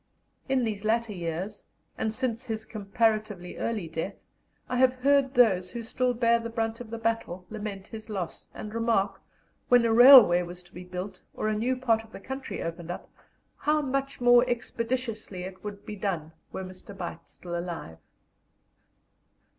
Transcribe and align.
In 0.49 0.63
these 0.63 0.83
latter 0.83 1.13
years, 1.13 1.63
and 1.95 2.11
since 2.11 2.45
his 2.47 2.65
comparatively 2.65 3.57
early 3.57 3.87
death, 3.87 4.25
I 4.67 4.77
have 4.77 4.93
heard 4.95 5.35
those 5.35 5.69
who 5.69 5.83
still 5.83 6.15
bear 6.15 6.39
the 6.39 6.49
brunt 6.49 6.81
of 6.81 6.89
the 6.89 6.97
battle 6.97 7.45
lament 7.51 7.89
his 7.89 8.09
loss, 8.09 8.47
and 8.51 8.73
remark, 8.73 9.21
when 9.69 9.85
a 9.85 9.93
railway 9.93 10.41
was 10.41 10.63
to 10.63 10.73
be 10.73 10.83
built 10.83 11.21
or 11.35 11.49
a 11.49 11.53
new 11.55 11.75
part 11.75 12.03
of 12.03 12.11
the 12.13 12.19
country 12.19 12.63
opened 12.63 12.89
up, 12.89 13.11
how 13.57 13.79
much 13.83 14.19
more 14.19 14.43
expeditiously 14.49 15.43
it 15.43 15.63
would 15.63 15.85
be 15.85 15.95
done 15.97 16.31
were 16.51 16.63
Mr. 16.63 16.97
Beit 16.97 17.29
still 17.29 17.55
alive. 17.55 17.99